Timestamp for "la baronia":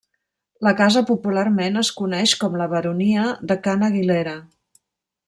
2.63-3.27